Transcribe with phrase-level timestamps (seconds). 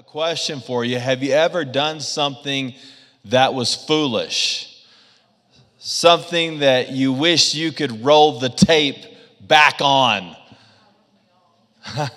[0.00, 0.98] a question for you.
[0.98, 2.72] Have you ever done something
[3.26, 4.82] that was foolish?
[5.76, 8.96] Something that you wish you could roll the tape
[9.42, 10.34] back on?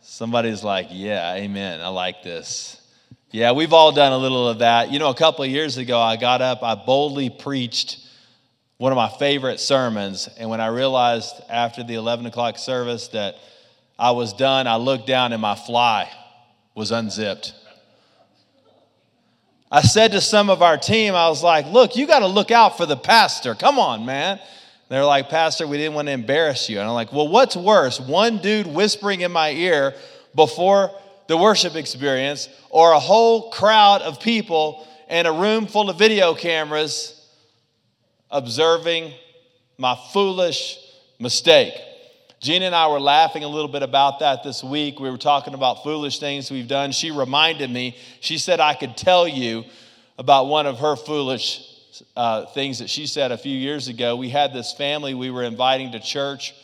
[0.00, 1.80] Somebody's like, Yeah, amen.
[1.80, 2.80] I like this.
[3.32, 4.92] Yeah, we've all done a little of that.
[4.92, 7.98] You know, a couple of years ago, I got up, I boldly preached
[8.76, 10.28] one of my favorite sermons.
[10.38, 13.34] And when I realized after the 11 o'clock service that
[13.98, 16.08] I was done, I looked down and my fly
[16.76, 17.54] was unzipped.
[19.72, 22.52] I said to some of our team, I was like, look, you got to look
[22.52, 23.56] out for the pastor.
[23.56, 24.38] Come on, man.
[24.88, 26.78] They're like, Pastor, we didn't want to embarrass you.
[26.78, 27.98] And I'm like, well, what's worse?
[27.98, 29.94] One dude whispering in my ear
[30.36, 30.92] before
[31.26, 36.34] the worship experience, or a whole crowd of people in a room full of video
[36.34, 37.28] cameras
[38.30, 39.12] observing
[39.76, 40.78] my foolish
[41.18, 41.74] mistake.
[42.40, 45.00] Gina and I were laughing a little bit about that this week.
[45.00, 46.92] We were talking about foolish things we've done.
[46.92, 49.64] She reminded me, she said I could tell you
[50.18, 51.66] about one of her foolish
[52.14, 54.16] uh, things that she said a few years ago.
[54.16, 56.54] We had this family we were inviting to church,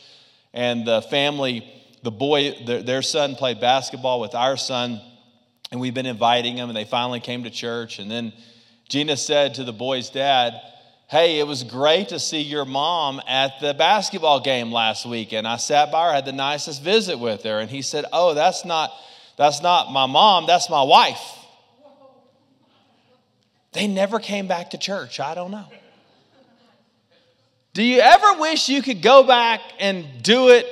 [0.53, 1.67] and the family,
[2.03, 5.01] the boy, their, their son played basketball with our son,
[5.71, 7.97] and we've been inviting them, and they finally came to church.
[7.97, 8.31] And then
[8.89, 10.61] Gina said to the boy's dad,
[11.13, 15.31] Hey, it was great to see your mom at the basketball game last week.
[15.31, 17.59] And I sat by her, had the nicest visit with her.
[17.59, 18.91] And he said, Oh, that's not,
[19.37, 21.21] that's not my mom, that's my wife.
[23.73, 25.19] They never came back to church.
[25.19, 25.67] I don't know.
[27.75, 30.65] Do you ever wish you could go back and do it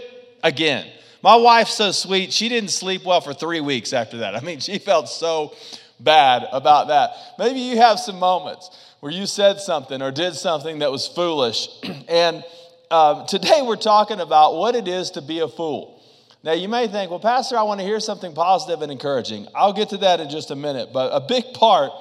[0.43, 0.87] again?
[1.21, 2.33] My wife's so sweet.
[2.33, 4.35] She didn't sleep well for three weeks after that.
[4.35, 5.53] I mean, she felt so
[5.99, 7.11] bad about that.
[7.37, 8.71] Maybe you have some moments
[9.01, 11.67] where you said something or did something that was foolish.
[12.07, 12.43] and
[12.91, 15.99] uh, today we're talking about what it is to be a fool.
[16.43, 19.47] Now, you may think, well, Pastor, I want to hear something positive and encouraging.
[19.53, 20.89] I'll get to that in just a minute.
[20.93, 21.91] But a big part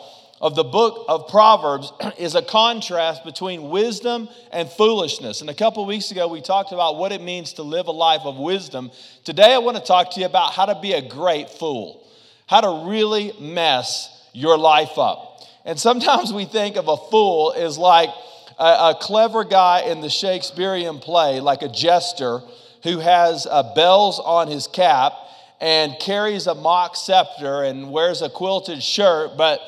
[0.43, 5.41] of the book of Proverbs is a contrast between wisdom and foolishness.
[5.41, 8.23] And a couple weeks ago, we talked about what it means to live a life
[8.25, 8.91] of wisdom.
[9.25, 12.07] Today, I want to talk to you about how to be a great fool,
[12.47, 15.30] how to really mess your life up.
[15.65, 18.11] And sometimes we think of a fool as like
[18.59, 22.41] a, a clever guy in the Shakespearean play, like a jester
[22.83, 25.13] who has uh, bells on his cap
[25.61, 29.37] and carries a mock scepter and wears a quilted shirt.
[29.37, 29.61] But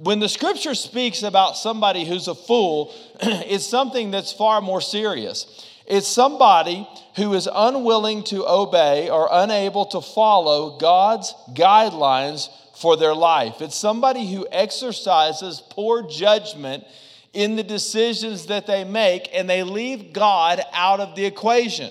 [0.00, 5.66] when the scripture speaks about somebody who's a fool, it's something that's far more serious.
[5.86, 6.86] It's somebody
[7.16, 12.48] who is unwilling to obey or unable to follow God's guidelines
[12.80, 13.60] for their life.
[13.60, 16.84] It's somebody who exercises poor judgment
[17.32, 21.90] in the decisions that they make and they leave God out of the equation.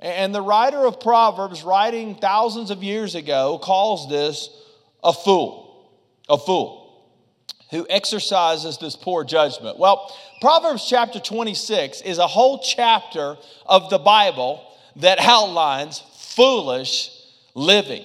[0.00, 4.50] And the writer of Proverbs, writing thousands of years ago, calls this
[5.02, 5.88] a fool.
[6.28, 6.88] A fool
[7.70, 9.78] who exercises this poor judgment.
[9.78, 13.36] Well, Proverbs chapter 26 is a whole chapter
[13.66, 14.64] of the Bible
[14.96, 16.02] that outlines
[16.34, 17.10] foolish
[17.54, 18.04] living.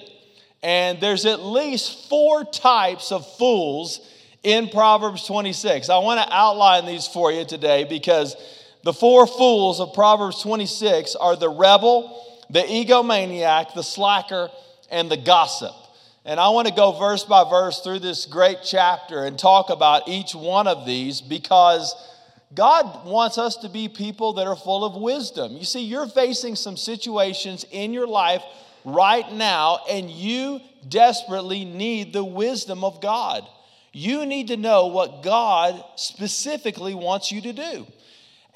[0.64, 4.00] And there's at least four types of fools
[4.42, 5.90] in Proverbs 26.
[5.90, 8.34] I want to outline these for you today because
[8.82, 14.48] the four fools of Proverbs 26 are the rebel, the egomaniac, the slacker,
[14.90, 15.74] and the gossip.
[16.24, 20.08] And I want to go verse by verse through this great chapter and talk about
[20.08, 21.94] each one of these because
[22.54, 25.58] God wants us to be people that are full of wisdom.
[25.58, 28.42] You see, you're facing some situations in your life
[28.84, 33.46] right now, and you desperately need the wisdom of God.
[33.92, 37.86] You need to know what God specifically wants you to do.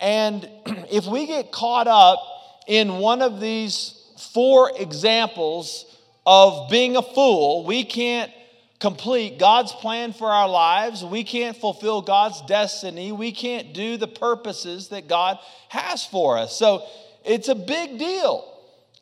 [0.01, 0.49] And
[0.91, 2.21] if we get caught up
[2.67, 3.95] in one of these
[4.35, 5.85] four examples
[6.27, 8.31] of being a fool, we can't
[8.81, 11.05] complete God's plan for our lives.
[11.05, 13.13] We can't fulfill God's destiny.
[13.13, 15.39] We can't do the purposes that God
[15.69, 16.57] has for us.
[16.57, 16.85] So
[17.25, 18.58] it's a big deal.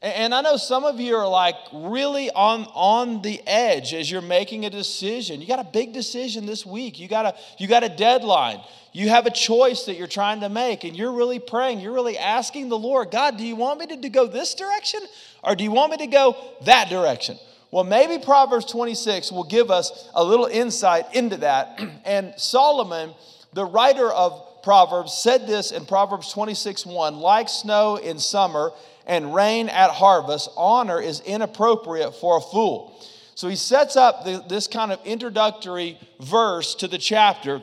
[0.07, 4.23] And I know some of you are like really on, on the edge as you're
[4.23, 5.41] making a decision.
[5.41, 7.01] You got a big decision this week.
[7.01, 8.61] You got a, you got a deadline.
[8.93, 11.81] You have a choice that you're trying to make, and you're really praying.
[11.81, 15.01] You're really asking the Lord, God, do you want me to, to go this direction
[15.43, 17.37] or do you want me to go that direction?
[17.73, 21.81] Well, maybe Proverbs 26 will give us a little insight into that.
[22.05, 23.13] And Solomon,
[23.53, 28.71] the writer of Proverbs, said this in Proverbs 26 1 like snow in summer
[29.07, 32.99] and rain at harvest, honor is inappropriate for a fool.
[33.35, 37.63] So he sets up the, this kind of introductory verse to the chapter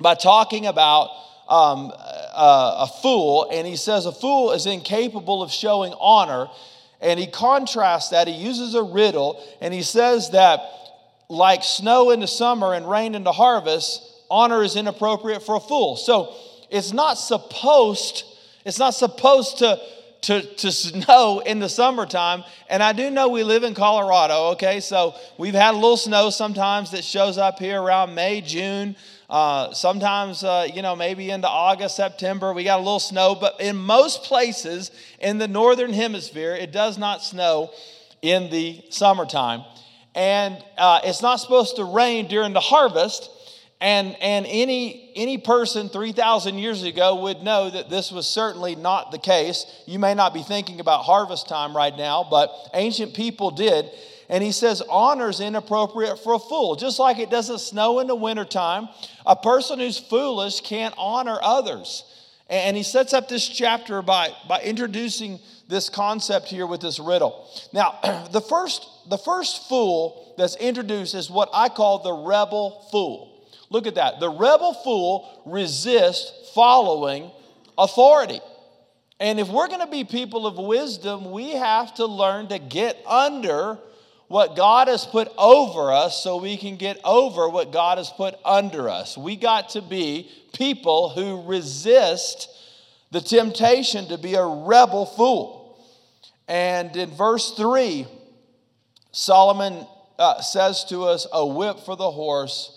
[0.00, 1.10] by talking about
[1.48, 6.48] um, a, a fool, and he says, A fool is incapable of showing honor.
[7.00, 8.28] And he contrasts that.
[8.28, 10.60] He uses a riddle and he says that,
[11.28, 15.60] like snow in the summer and rain in the harvest, honor is inappropriate for a
[15.60, 15.96] fool.
[15.96, 16.34] So
[16.70, 18.24] it's not supposed,
[18.64, 19.78] it's not supposed to
[20.24, 22.44] to, to snow in the summertime.
[22.70, 24.80] And I do know we live in Colorado, okay?
[24.80, 28.96] So we've had a little snow sometimes that shows up here around May, June.
[29.28, 33.34] Uh, sometimes, uh, you know, maybe into August, September, we got a little snow.
[33.34, 34.90] But in most places
[35.20, 37.70] in the northern hemisphere, it does not snow
[38.22, 39.62] in the summertime.
[40.14, 43.28] And uh, it's not supposed to rain during the harvest.
[43.80, 49.10] And, and any, any person 3,000 years ago would know that this was certainly not
[49.10, 49.66] the case.
[49.86, 53.90] You may not be thinking about harvest time right now, but ancient people did.
[54.28, 56.76] And he says, honor is inappropriate for a fool.
[56.76, 58.88] Just like it doesn't snow in the wintertime,
[59.26, 62.04] a person who's foolish can't honor others.
[62.48, 67.48] And he sets up this chapter by, by introducing this concept here with this riddle.
[67.72, 67.98] Now,
[68.32, 73.33] the first, the first fool that's introduced is what I call the rebel fool.
[73.74, 74.20] Look at that.
[74.20, 77.32] The rebel fool resists following
[77.76, 78.40] authority.
[79.18, 82.96] And if we're going to be people of wisdom, we have to learn to get
[83.04, 83.80] under
[84.28, 88.36] what God has put over us so we can get over what God has put
[88.44, 89.18] under us.
[89.18, 92.48] We got to be people who resist
[93.10, 95.84] the temptation to be a rebel fool.
[96.46, 98.06] And in verse 3,
[99.10, 99.84] Solomon
[100.16, 102.73] uh, says to us, A whip for the horse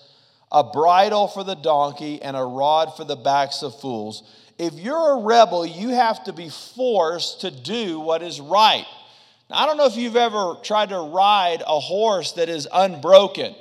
[0.51, 4.23] a bridle for the donkey, and a rod for the backs of fools.
[4.57, 8.85] If you're a rebel, you have to be forced to do what is right.
[9.49, 13.55] Now, I don't know if you've ever tried to ride a horse that is unbroken.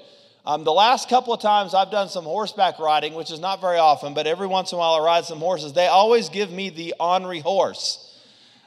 [0.47, 3.79] Um, the last couple of times I've done some horseback riding, which is not very
[3.79, 6.71] often, but every once in a while I ride some horses, they always give me
[6.71, 8.03] the ornery horse.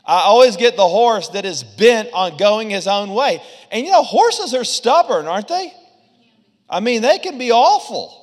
[0.06, 3.42] I always get the horse that is bent on going his own way.
[3.72, 5.74] And you know, horses are stubborn, aren't they?
[6.70, 8.20] I mean, they can be awful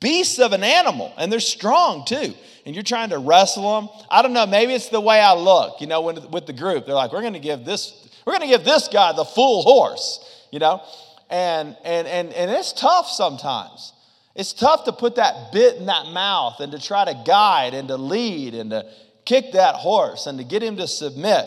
[0.00, 2.34] beasts of an animal, and they're strong too.
[2.64, 3.88] And you're trying to wrestle them.
[4.10, 4.46] I don't know.
[4.46, 5.80] Maybe it's the way I look.
[5.80, 8.08] You know, when, with the group, they're like, "We're going to give this.
[8.24, 10.82] We're going to give this guy the full horse." You know,
[11.30, 13.92] and and and and it's tough sometimes.
[14.34, 17.88] It's tough to put that bit in that mouth and to try to guide and
[17.88, 18.84] to lead and to
[19.24, 21.46] kick that horse and to get him to submit.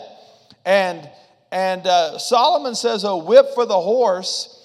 [0.64, 1.08] And
[1.52, 4.56] and uh, Solomon says, "A whip for the horse."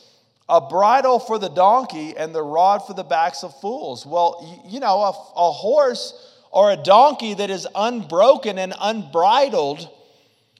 [0.48, 4.06] A bridle for the donkey and the rod for the backs of fools.
[4.06, 6.14] Well, you know, a, a, horse
[6.52, 9.90] or a donkey that is unbroken and unbridled,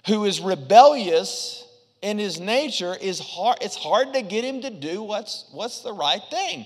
[0.08, 1.68] who is rebellious
[2.02, 5.94] in his nature, is hard, it's hard to get him to do what's, what's the
[5.94, 6.66] right thing.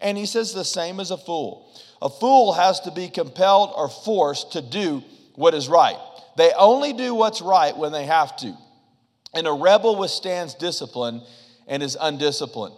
[0.00, 1.68] And he says the same as a fool.
[2.00, 5.02] A fool has to be compelled or forced to do
[5.34, 5.98] what is right.
[6.36, 8.56] They only do what's right when they have to.
[9.34, 11.22] And a rebel withstands discipline
[11.66, 12.74] and is undisciplined.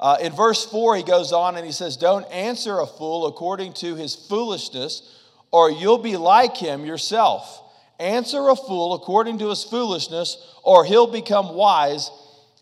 [0.00, 3.74] Uh, in verse 4, he goes on and he says, Don't answer a fool according
[3.74, 5.20] to his foolishness,
[5.50, 7.62] or you'll be like him yourself.
[8.00, 12.10] Answer a fool according to his foolishness, or he'll become wise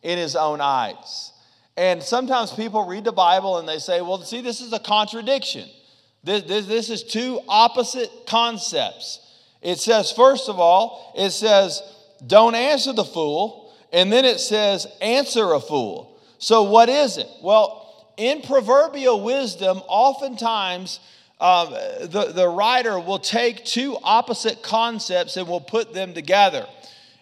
[0.03, 1.33] in his own eyes.
[1.77, 5.69] And sometimes people read the Bible and they say, Well, see, this is a contradiction.
[6.23, 9.21] This, this, this is two opposite concepts.
[9.63, 11.83] It says, first of all, it says,
[12.27, 13.62] Don't answer the fool
[13.93, 16.19] and then it says, answer a fool.
[16.39, 17.29] So, what is it?
[17.43, 21.01] Well, in proverbial wisdom, oftentimes
[21.41, 26.67] um, the, the writer will take two opposite concepts and will put them together.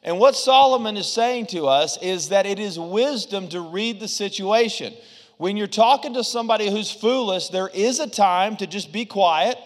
[0.03, 4.09] And what Solomon is saying to us is that it is wisdom to read the
[4.09, 4.95] situation.
[5.37, 9.57] When you're talking to somebody who's foolish, there is a time to just be quiet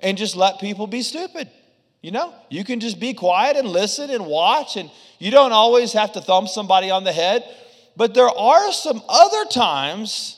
[0.00, 1.48] and just let people be stupid.
[2.02, 5.92] You know, you can just be quiet and listen and watch, and you don't always
[5.92, 7.44] have to thump somebody on the head.
[7.96, 10.36] But there are some other times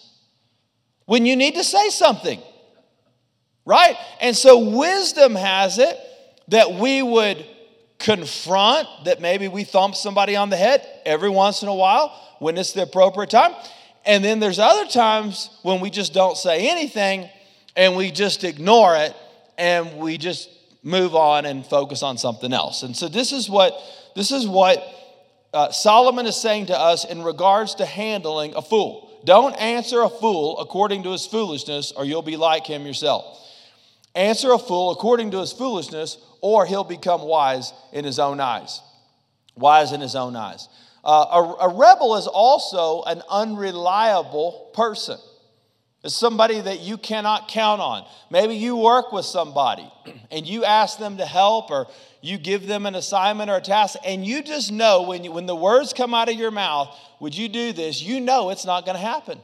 [1.04, 2.40] when you need to say something,
[3.64, 3.97] right?
[4.21, 5.97] And so, wisdom has it
[6.49, 7.47] that we would
[8.00, 12.09] confront, that maybe we thump somebody on the head every once in a while
[12.40, 13.54] when it's the appropriate time.
[14.04, 17.31] And then there's other times when we just don't say anything
[17.76, 19.14] and we just ignore it
[19.57, 20.50] and we just
[20.83, 22.83] move on and focus on something else.
[22.83, 23.75] And so this is what
[24.15, 24.83] this is what
[25.55, 29.11] uh, Solomon is saying to us in regards to handling a fool.
[29.25, 33.39] Don't answer a fool according to his foolishness, or you'll be like him yourself.
[34.15, 38.81] Answer a fool according to his foolishness, or he'll become wise in his own eyes.
[39.55, 40.69] Wise in his own eyes.
[41.05, 45.19] Uh, a, a rebel is also an unreliable person.
[46.05, 48.05] It's somebody that you cannot count on.
[48.29, 49.91] Maybe you work with somebody
[50.31, 51.87] and you ask them to help or
[52.21, 55.47] you give them an assignment or a task, and you just know when, you, when
[55.47, 58.01] the words come out of your mouth, would you do this?
[58.01, 59.41] You know it's not going to happen.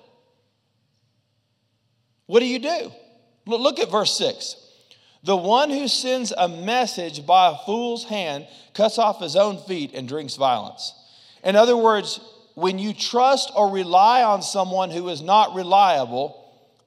[2.27, 2.93] What do you do?
[3.47, 4.55] Look at verse 6.
[5.25, 9.93] The one who sends a message by a fool's hand cuts off his own feet
[9.95, 10.95] and drinks violence.
[11.43, 12.21] In other words,
[12.55, 16.38] when you trust or rely on someone who is not reliable,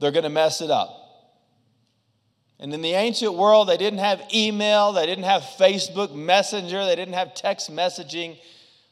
[0.02, 0.98] they're going to mess it up.
[2.60, 6.96] And in the ancient world, they didn't have email, they didn't have Facebook Messenger, they
[6.96, 8.38] didn't have text messaging.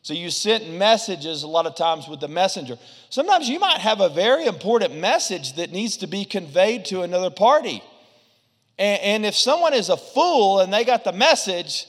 [0.01, 2.77] So you sent messages a lot of times with the messenger.
[3.09, 7.29] Sometimes you might have a very important message that needs to be conveyed to another
[7.29, 7.83] party.
[8.77, 11.85] And, and if someone is a fool and they got the message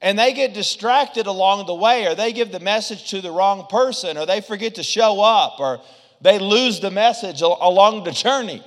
[0.00, 3.66] and they get distracted along the way, or they give the message to the wrong
[3.68, 5.80] person, or they forget to show up, or
[6.20, 8.62] they lose the message along the journey,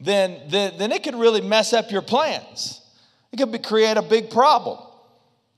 [0.00, 2.80] then, then, then it could really mess up your plans.
[3.32, 4.78] It could be, create a big problem.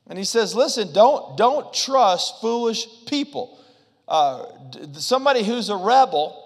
[0.07, 3.59] And he says, listen, don't, don't trust foolish people.
[4.09, 4.47] Uh,
[4.95, 6.37] somebody who's a rebel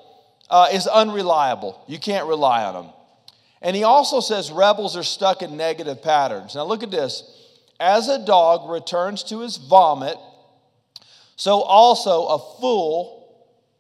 [0.50, 1.82] uh, is unreliable.
[1.86, 2.92] You can't rely on them.
[3.62, 6.54] And he also says rebels are stuck in negative patterns.
[6.54, 7.22] Now look at this.
[7.80, 10.16] As a dog returns to his vomit,
[11.36, 13.23] so also a fool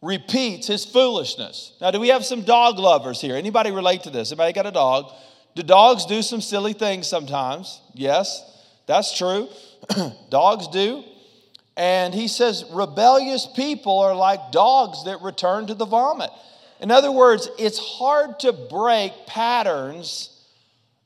[0.04, 1.72] repeats his foolishness.
[1.80, 3.36] Now, do we have some dog lovers here?
[3.36, 4.30] Anybody relate to this?
[4.30, 5.10] Anybody got a dog?
[5.54, 7.80] Do dogs do some silly things sometimes?
[7.94, 8.42] Yes,
[8.86, 9.48] that's true.
[10.28, 11.02] dogs do.
[11.76, 16.30] And he says, rebellious people are like dogs that return to the vomit.
[16.80, 20.30] In other words, it's hard to break patterns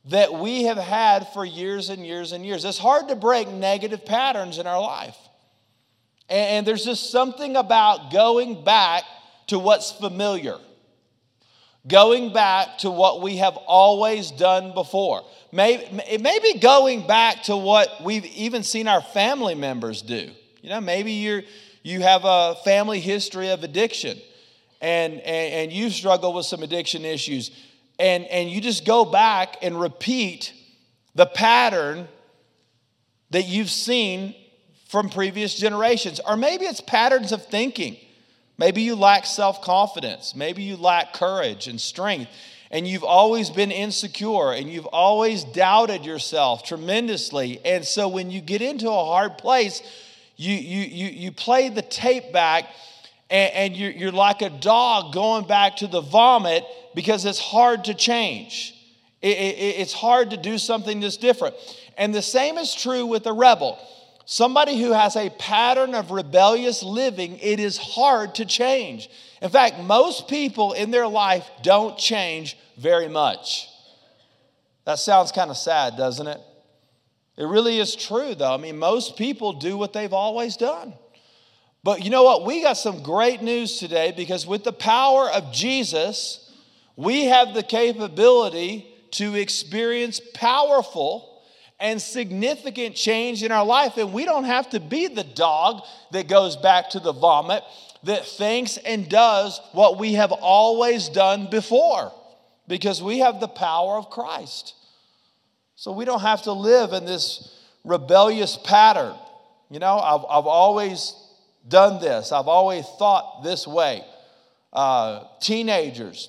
[0.07, 2.64] that we have had for years and years and years.
[2.64, 5.17] It's hard to break negative patterns in our life.
[6.28, 9.04] And there's just something about going back
[9.47, 10.56] to what's familiar,
[11.87, 15.25] going back to what we have always done before.
[15.52, 20.30] Maybe, going back to what we've even seen our family members do.
[20.61, 21.42] You know, maybe you're,
[21.82, 24.18] you have a family history of addiction
[24.80, 27.50] and, and, and you struggle with some addiction issues,
[27.99, 30.52] and, and you just go back and repeat
[31.14, 32.06] the pattern
[33.30, 34.35] that you've seen
[34.88, 36.21] from previous generations.
[36.26, 37.97] Or maybe it's patterns of thinking.
[38.57, 40.35] Maybe you lack self confidence.
[40.35, 42.30] Maybe you lack courage and strength.
[42.71, 47.64] And you've always been insecure and you've always doubted yourself tremendously.
[47.64, 49.83] And so when you get into a hard place,
[50.37, 52.66] you, you, you, you play the tape back
[53.30, 56.62] and, and you're, you're like a dog going back to the vomit
[56.95, 58.75] because it's hard to change.
[59.23, 61.54] It, it, it's hard to do something that's different.
[61.97, 63.78] And the same is true with a rebel.
[64.30, 69.08] Somebody who has a pattern of rebellious living, it is hard to change.
[69.40, 73.70] In fact, most people in their life don't change very much.
[74.85, 76.42] That sounds kind of sad, doesn't it?
[77.38, 78.52] It really is true, though.
[78.52, 80.92] I mean, most people do what they've always done.
[81.82, 82.44] But you know what?
[82.44, 86.54] We got some great news today because with the power of Jesus,
[86.97, 91.38] we have the capability to experience powerful
[91.80, 93.97] and significant change in our life.
[93.97, 95.82] And we don't have to be the dog
[96.12, 97.62] that goes back to the vomit,
[98.04, 102.12] that thinks and does what we have always done before,
[102.66, 104.75] because we have the power of Christ.
[105.76, 107.54] So we don't have to live in this
[107.85, 109.14] rebellious pattern.
[109.70, 111.14] You know, I've, I've always
[111.66, 114.04] done this, I've always thought this way.
[114.73, 116.28] Uh, teenagers,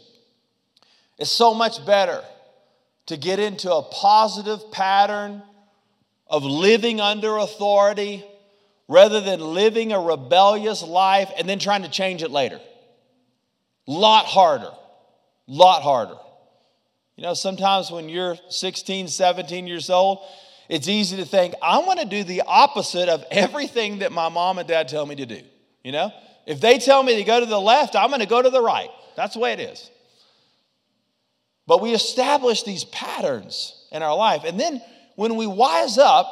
[1.17, 2.23] it's so much better
[3.09, 5.41] to get into a positive pattern
[6.27, 8.23] of living under authority
[8.87, 12.61] rather than living a rebellious life and then trying to change it later.
[13.87, 14.69] Lot harder.
[15.47, 16.17] Lot harder.
[17.15, 20.19] You know, sometimes when you're 16, 17 years old,
[20.69, 24.59] it's easy to think, I want to do the opposite of everything that my mom
[24.59, 25.41] and dad tell me to do.
[25.83, 26.11] You know,
[26.45, 28.61] if they tell me to go to the left, I'm going to go to the
[28.61, 28.91] right.
[29.15, 29.89] That's the way it is.
[31.69, 34.41] But we establish these patterns in our life.
[34.43, 34.81] And then
[35.15, 36.27] when we wise up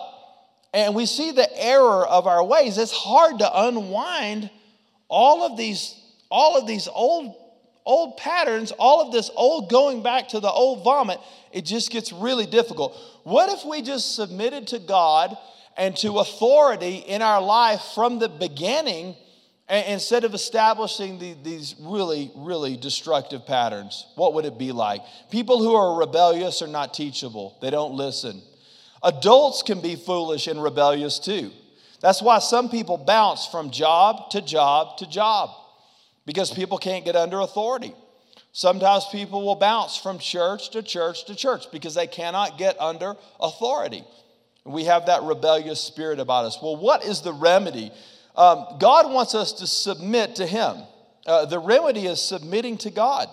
[0.73, 4.49] and we see the error of our ways, it's hard to unwind
[5.07, 5.93] all of these,
[6.31, 7.35] all of these old,
[7.85, 11.19] old patterns, all of this old going back to the old vomit.
[11.51, 12.97] It just gets really difficult.
[13.23, 15.37] What if we just submitted to God
[15.77, 19.15] and to authority in our life from the beginning?
[19.69, 25.01] Instead of establishing the, these really, really destructive patterns, what would it be like?
[25.29, 28.41] People who are rebellious are not teachable, they don't listen.
[29.03, 31.51] Adults can be foolish and rebellious too.
[32.01, 35.49] That's why some people bounce from job to job to job
[36.25, 37.93] because people can't get under authority.
[38.51, 43.15] Sometimes people will bounce from church to church to church because they cannot get under
[43.39, 44.03] authority.
[44.65, 46.57] We have that rebellious spirit about us.
[46.61, 47.91] Well, what is the remedy?
[48.37, 50.77] Um, God wants us to submit to Him.
[51.25, 53.27] Uh, the remedy is submitting to God.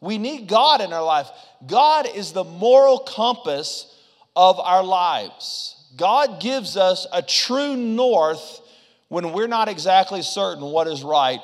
[0.00, 1.28] We need God in our life.
[1.66, 3.98] God is the moral compass
[4.36, 5.76] of our lives.
[5.96, 8.60] God gives us a true north
[9.08, 11.40] when we're not exactly certain what is right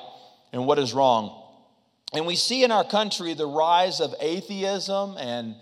[0.53, 1.35] and what is wrong.
[2.13, 5.55] And we see in our country the rise of atheism and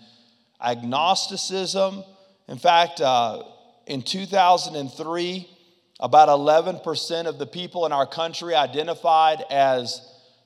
[0.61, 2.03] agnosticism.
[2.47, 3.43] In fact, uh,
[3.85, 5.49] in 2003,
[5.99, 10.01] about 11% of the people in our country identified as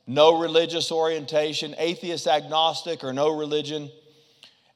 [0.08, 3.90] no religious orientation, atheist, agnostic, or no religion.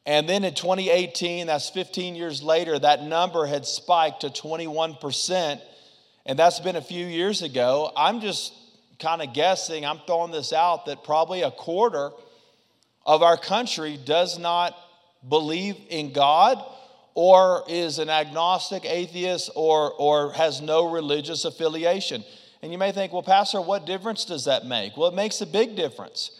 [0.05, 5.61] And then in 2018, that's 15 years later, that number had spiked to 21%.
[6.25, 7.91] And that's been a few years ago.
[7.95, 8.53] I'm just
[8.99, 12.11] kind of guessing, I'm throwing this out, that probably a quarter
[13.05, 14.75] of our country does not
[15.27, 16.63] believe in God
[17.15, 22.23] or is an agnostic, atheist, or, or has no religious affiliation.
[22.61, 24.97] And you may think, well, Pastor, what difference does that make?
[24.97, 26.31] Well, it makes a big difference.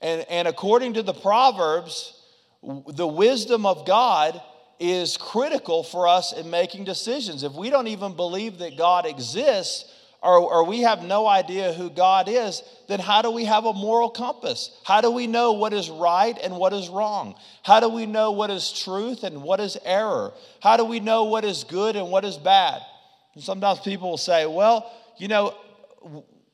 [0.00, 2.20] And, and according to the Proverbs,
[2.62, 4.40] the wisdom of God
[4.78, 7.42] is critical for us in making decisions.
[7.42, 9.91] If we don't even believe that God exists,
[10.22, 13.72] or, or we have no idea who God is, then how do we have a
[13.72, 14.70] moral compass?
[14.84, 17.34] How do we know what is right and what is wrong?
[17.64, 20.32] How do we know what is truth and what is error?
[20.60, 22.80] How do we know what is good and what is bad?
[23.34, 25.56] And sometimes people will say, well, you know,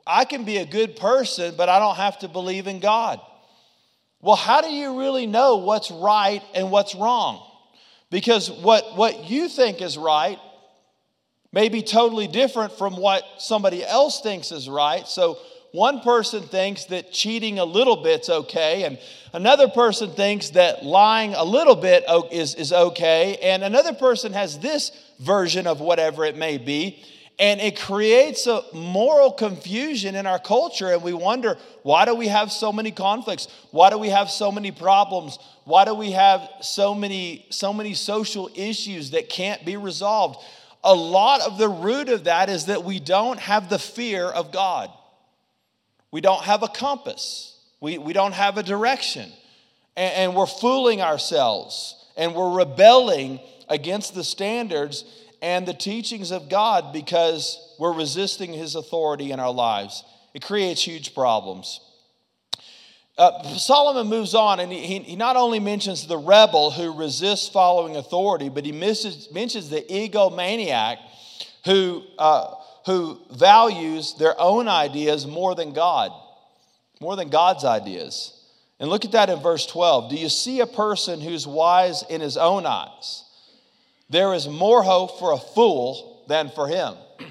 [0.06, 3.20] I can be a good person, but I don't have to believe in God.
[4.22, 7.44] Well, how do you really know what's right and what's wrong?
[8.10, 10.38] Because what, what you think is right
[11.52, 15.06] may be totally different from what somebody else thinks is right.
[15.06, 15.38] So
[15.72, 18.98] one person thinks that cheating a little bit's okay, and
[19.32, 24.58] another person thinks that lying a little bit is, is okay, and another person has
[24.58, 27.02] this version of whatever it may be.
[27.40, 32.26] And it creates a moral confusion in our culture, and we wonder why do we
[32.26, 33.46] have so many conflicts?
[33.70, 35.38] Why do we have so many problems?
[35.64, 40.40] Why do we have so many, so many social issues that can't be resolved?
[40.84, 44.52] A lot of the root of that is that we don't have the fear of
[44.52, 44.90] God.
[46.10, 47.58] We don't have a compass.
[47.80, 49.30] We, we don't have a direction.
[49.96, 55.04] And, and we're fooling ourselves and we're rebelling against the standards
[55.40, 60.04] and the teachings of God because we're resisting His authority in our lives.
[60.34, 61.80] It creates huge problems.
[63.18, 67.96] Uh, Solomon moves on and he, he not only mentions the rebel who resists following
[67.96, 70.98] authority, but he misses, mentions the egomaniac
[71.64, 72.54] who, uh,
[72.86, 76.12] who values their own ideas more than God,
[77.00, 78.40] more than God's ideas.
[78.78, 80.10] And look at that in verse 12.
[80.10, 83.24] Do you see a person who's wise in his own eyes?
[84.08, 86.94] There is more hope for a fool than for him.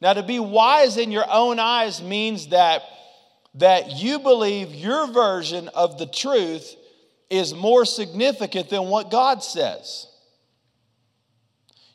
[0.00, 2.82] Now, to be wise in your own eyes means that
[3.54, 6.74] that you believe your version of the truth
[7.30, 10.08] is more significant than what God says.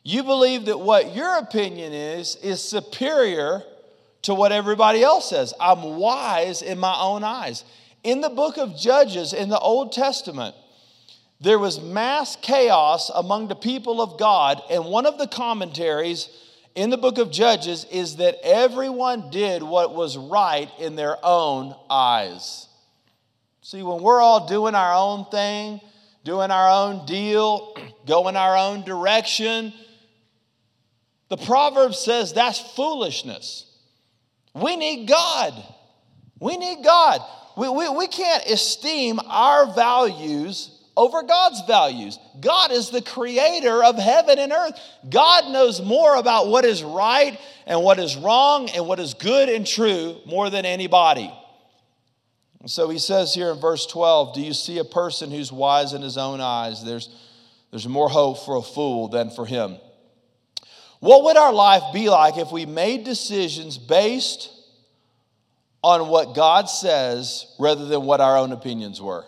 [0.02, 3.62] You believe that what your opinion is is superior
[4.22, 5.52] to what everybody else says.
[5.60, 7.64] I'm wise in my own eyes.
[8.02, 10.54] In the book of Judges in the Old Testament,
[11.40, 16.28] there was mass chaos among the people of God, and one of the commentaries
[16.74, 21.74] in the book of Judges is that everyone did what was right in their own
[21.88, 22.68] eyes.
[23.62, 25.80] See, when we're all doing our own thing,
[26.24, 29.72] doing our own deal, going our own direction,
[31.28, 33.66] the proverb says that's foolishness.
[34.54, 35.54] We need God.
[36.38, 37.20] We need God.
[37.56, 42.18] We, we, we can't esteem our values over God's values.
[42.42, 44.78] God is the creator of heaven and earth.
[45.08, 49.48] God knows more about what is right and what is wrong and what is good
[49.48, 51.32] and true more than anybody.
[52.66, 56.02] So he says here in verse 12 Do you see a person who's wise in
[56.02, 56.84] his own eyes?
[56.84, 57.08] There's,
[57.70, 59.78] there's more hope for a fool than for him.
[60.98, 64.50] What would our life be like if we made decisions based
[65.82, 69.24] on what God says rather than what our own opinions were?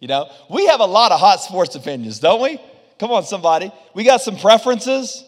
[0.00, 2.60] You know, we have a lot of hot sports opinions, don't we?
[2.98, 3.72] Come on, somebody.
[3.94, 5.24] We got some preferences.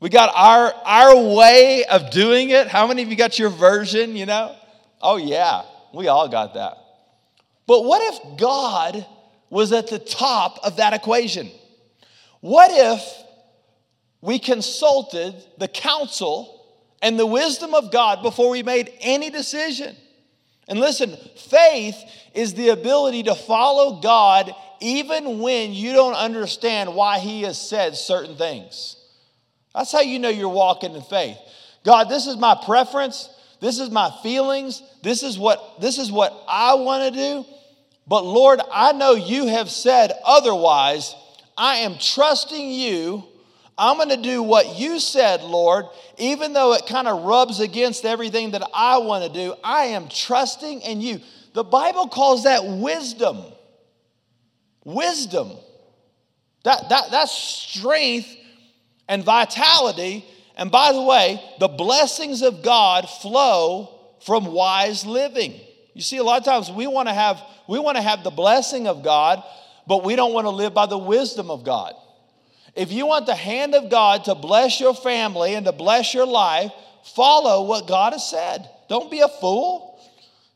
[0.00, 2.68] We got our, our way of doing it.
[2.68, 4.54] How many of you got your version, you know?
[5.00, 6.76] Oh, yeah, we all got that.
[7.66, 9.06] But what if God
[9.50, 11.50] was at the top of that equation?
[12.40, 13.02] What if
[14.20, 16.54] we consulted the counsel
[17.02, 19.96] and the wisdom of God before we made any decision?
[20.68, 21.96] And listen, faith
[22.34, 27.96] is the ability to follow God even when you don't understand why He has said
[27.96, 28.96] certain things.
[29.74, 31.38] That's how you know you're walking in faith.
[31.84, 33.28] God, this is my preference.
[33.60, 34.82] This is my feelings.
[35.02, 37.44] This is what, this is what I want to do.
[38.06, 41.14] But Lord, I know you have said otherwise.
[41.56, 43.24] I am trusting you.
[43.78, 45.86] I'm going to do what you said, Lord,
[46.18, 49.54] even though it kind of rubs against everything that I want to do.
[49.62, 51.20] I am trusting in you.
[51.54, 53.38] The Bible calls that wisdom.
[54.84, 55.52] Wisdom.
[56.64, 58.28] That, that, that's strength
[59.08, 60.24] and vitality.
[60.56, 65.54] And by the way, the blessings of God flow from wise living.
[65.94, 68.30] You see, a lot of times we want to have we want to have the
[68.30, 69.42] blessing of God,
[69.86, 71.94] but we don't want to live by the wisdom of God.
[72.78, 76.26] If you want the hand of God to bless your family and to bless your
[76.26, 76.70] life,
[77.16, 78.70] follow what God has said.
[78.88, 80.00] Don't be a fool.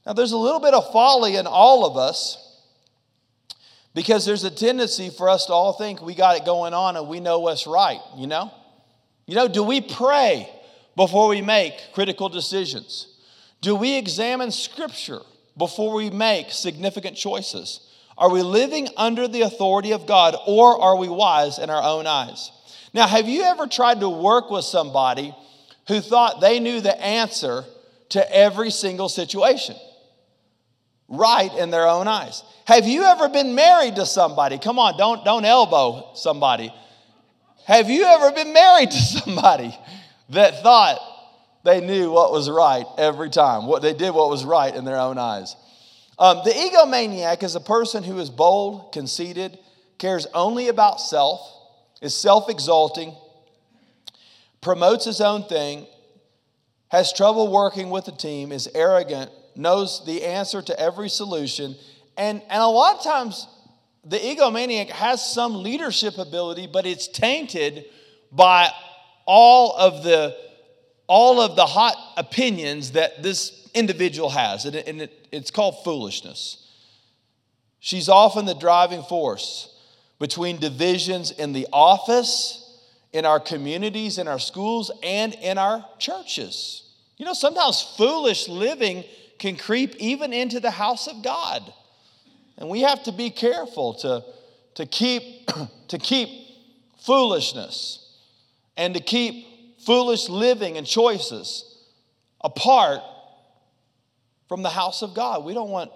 [0.07, 2.61] Now, there's a little bit of folly in all of us
[3.93, 7.09] because there's a tendency for us to all think we got it going on and
[7.09, 8.53] we know what's right, you know?
[9.27, 10.49] You know, do we pray
[10.95, 13.19] before we make critical decisions?
[13.61, 15.23] Do we examine Scripture
[15.57, 17.81] before we make significant choices?
[18.19, 22.07] Are we living under the authority of God or are we wise in our own
[22.07, 22.51] eyes?
[22.95, 25.35] Now, have you ever tried to work with somebody
[25.89, 27.65] who thought they knew the answer
[28.11, 29.77] to every single situation?
[31.09, 32.43] Right in their own eyes.
[32.67, 34.59] Have you ever been married to somebody?
[34.59, 36.73] Come on, don't, don't elbow somebody.
[37.67, 39.77] Have you ever been married to somebody
[40.31, 40.99] that thought
[41.65, 43.67] they knew what was right every time?
[43.67, 45.57] What they did what was right in their own eyes.
[46.19, 49.59] Um, the egomaniac is a person who is bold, conceited,
[49.99, 51.41] cares only about self,
[52.01, 53.15] is self exalting,
[54.61, 55.87] promotes his own thing,
[56.89, 61.75] has trouble working with a team, is arrogant, knows the answer to every solution,
[62.17, 63.47] and, and a lot of times
[64.05, 67.87] the egomaniac has some leadership ability, but it's tainted
[68.31, 68.69] by
[69.27, 70.37] all of the
[71.07, 75.83] all of the hot opinions that this individual has, and, it, and it, it's called
[75.85, 76.69] foolishness.
[77.81, 79.75] She's often the driving force
[80.19, 82.79] between divisions in the office,
[83.13, 86.89] in our communities, in our schools, and in our churches.
[87.17, 89.05] You know, sometimes foolish living
[89.39, 91.73] can creep even into the house of God.
[92.57, 94.25] And we have to be careful to,
[94.75, 95.51] to, keep,
[95.89, 96.29] to keep
[96.99, 98.17] foolishness
[98.77, 101.81] and to keep foolish living and choices
[102.41, 103.01] apart
[104.53, 105.47] from the house of God.
[105.47, 105.91] We don't want,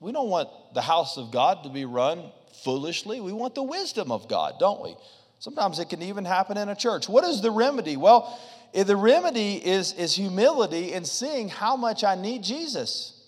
[0.00, 2.30] we don't want the house of God to be run
[2.62, 3.22] foolishly.
[3.22, 4.94] We want the wisdom of God, don't we?
[5.38, 7.08] Sometimes it can even happen in a church.
[7.08, 7.96] What is the remedy?
[7.96, 8.38] Well,
[8.74, 13.18] eh, the remedy is, is humility and seeing how much I need Jesus.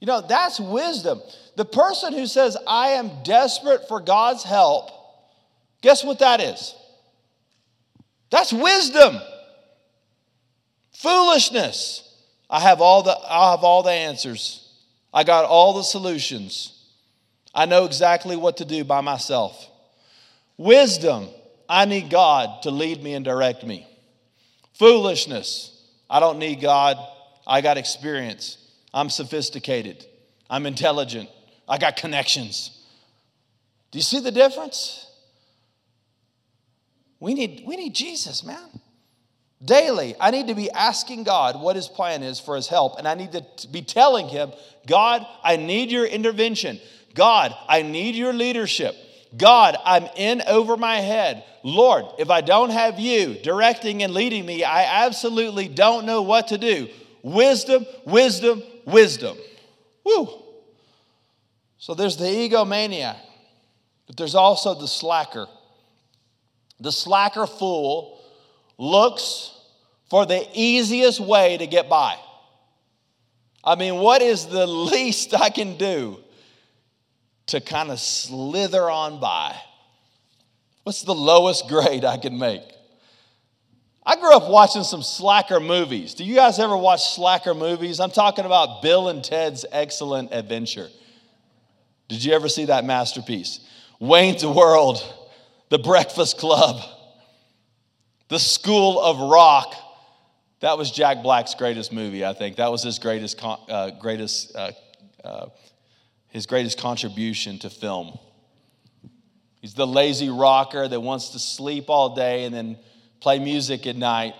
[0.00, 1.20] You know, that's wisdom.
[1.56, 4.92] The person who says, I am desperate for God's help,
[5.82, 6.76] guess what that is?
[8.30, 9.16] That's wisdom.
[10.92, 12.07] Foolishness.
[12.50, 14.72] I have all the, I have all the answers.
[15.12, 16.74] I got all the solutions.
[17.54, 19.68] I know exactly what to do by myself.
[20.56, 21.28] Wisdom.
[21.68, 23.86] I need God to lead me and direct me.
[24.74, 25.86] Foolishness.
[26.08, 26.96] I don't need God.
[27.46, 28.56] I got experience.
[28.94, 30.06] I'm sophisticated.
[30.48, 31.28] I'm intelligent.
[31.68, 32.86] I got connections.
[33.90, 35.06] Do you see the difference?
[37.20, 38.80] We need, we need Jesus, man.
[39.64, 43.08] Daily, I need to be asking God what his plan is for his help, and
[43.08, 44.52] I need to be telling him,
[44.86, 46.80] God, I need your intervention.
[47.14, 48.94] God, I need your leadership.
[49.36, 51.44] God, I'm in over my head.
[51.64, 56.48] Lord, if I don't have you directing and leading me, I absolutely don't know what
[56.48, 56.88] to do.
[57.22, 59.36] Wisdom, wisdom, wisdom.
[60.04, 60.28] Woo.
[61.78, 63.16] So there's the egomaniac,
[64.06, 65.46] but there's also the slacker.
[66.80, 68.17] The slacker fool
[68.78, 69.54] looks
[70.08, 72.16] for the easiest way to get by.
[73.62, 76.18] I mean, what is the least I can do
[77.46, 79.54] to kind of slither on by?
[80.84, 82.62] What's the lowest grade I can make?
[84.06, 86.14] I grew up watching some slacker movies.
[86.14, 88.00] Do you guys ever watch slacker movies?
[88.00, 90.88] I'm talking about Bill and Ted's Excellent Adventure.
[92.08, 93.60] Did you ever see that masterpiece?
[94.00, 95.02] Wayne's World,
[95.68, 96.80] The Breakfast Club,
[98.28, 99.74] The School of Rock.
[100.60, 102.56] That was Jack Black's greatest movie, I think.
[102.56, 104.72] That was his greatest, uh, greatest, uh,
[105.24, 105.46] uh,
[106.28, 108.18] his greatest contribution to film.
[109.60, 112.78] He's the lazy rocker that wants to sleep all day and then
[113.20, 114.34] play music at night.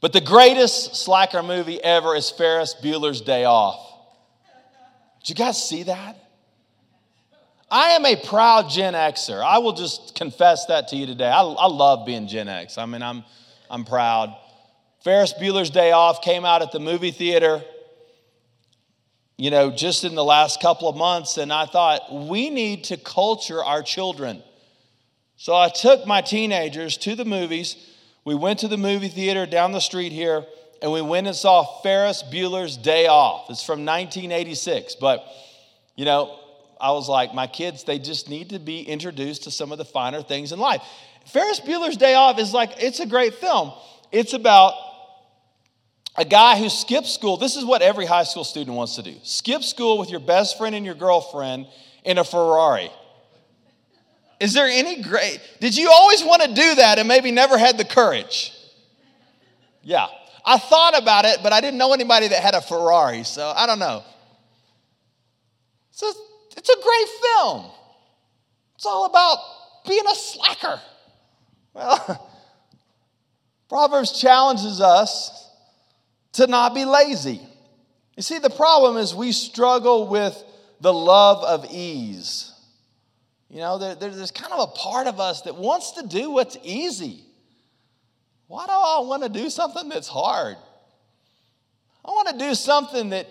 [0.00, 3.86] But the greatest slacker movie ever is Ferris Bueller's Day Off.
[5.20, 6.16] Did you guys see that?
[7.70, 9.44] I am a proud Gen Xer.
[9.44, 11.28] I will just confess that to you today.
[11.28, 12.78] I, I love being Gen X.
[12.78, 13.22] I mean, I'm,
[13.70, 14.36] I'm proud.
[15.04, 17.62] Ferris Bueller's Day Off came out at the movie theater,
[19.38, 22.96] you know, just in the last couple of months, and I thought, we need to
[22.96, 24.42] culture our children.
[25.36, 27.76] So I took my teenagers to the movies.
[28.24, 30.44] We went to the movie theater down the street here,
[30.82, 33.48] and we went and saw Ferris Bueller's Day Off.
[33.48, 35.24] It's from 1986, but,
[35.96, 36.36] you know,
[36.80, 39.84] I was like, my kids, they just need to be introduced to some of the
[39.84, 40.82] finer things in life.
[41.26, 43.72] Ferris Bueller's Day Off is like, it's a great film.
[44.10, 44.74] It's about
[46.16, 47.36] a guy who skips school.
[47.36, 50.58] This is what every high school student wants to do skip school with your best
[50.58, 51.66] friend and your girlfriend
[52.04, 52.90] in a Ferrari.
[54.40, 57.76] Is there any great, did you always want to do that and maybe never had
[57.76, 58.52] the courage?
[59.82, 60.06] Yeah.
[60.44, 63.66] I thought about it, but I didn't know anybody that had a Ferrari, so I
[63.66, 64.02] don't know.
[65.90, 66.10] So
[66.60, 67.70] it's a great film.
[68.74, 69.38] It's all about
[69.86, 70.80] being a slacker.
[71.72, 72.30] Well,
[73.70, 75.50] Proverbs challenges us
[76.32, 77.40] to not be lazy.
[78.14, 80.36] You see, the problem is we struggle with
[80.82, 82.52] the love of ease.
[83.48, 86.58] You know, there, there's kind of a part of us that wants to do what's
[86.62, 87.24] easy.
[88.48, 90.56] Why do I want to do something that's hard?
[92.04, 93.26] I want to do something that,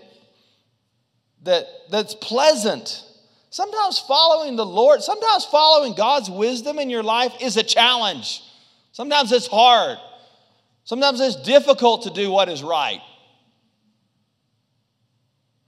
[1.44, 3.04] that, that's pleasant.
[3.50, 8.42] Sometimes following the Lord, sometimes following God's wisdom in your life is a challenge.
[8.92, 9.98] Sometimes it's hard.
[10.84, 13.02] Sometimes it's difficult to do what is right.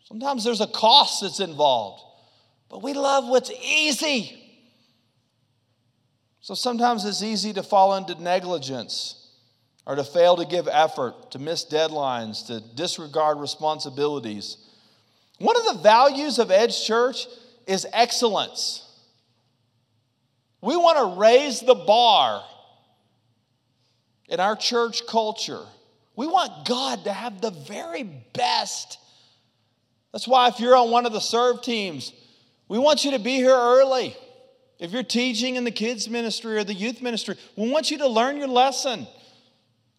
[0.04, 2.04] Sometimes there's a cost that's involved,
[2.70, 4.38] but we love what's easy.
[6.42, 9.30] So sometimes it's easy to fall into negligence
[9.86, 14.58] or to fail to give effort, to miss deadlines, to disregard responsibilities.
[15.40, 17.26] One of the values of Edge Church
[17.68, 18.88] is excellence.
[20.62, 22.44] We want to raise the bar
[24.30, 25.64] in our church culture.
[26.16, 29.00] We want God to have the very best.
[30.12, 32.14] That's why, if you're on one of the serve teams,
[32.68, 34.16] we want you to be here early.
[34.80, 38.08] If you're teaching in the kids' ministry or the youth ministry, we want you to
[38.08, 39.08] learn your lesson.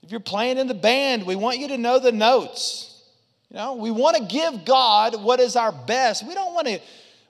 [0.03, 3.05] If you're playing in the band, we want you to know the notes.
[3.51, 6.27] You know, we want to give God what is our best.
[6.27, 6.81] We don't want to,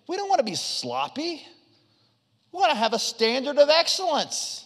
[0.09, 1.47] we don't want to be sloppy.
[2.53, 4.65] We want to have a standard of excellence.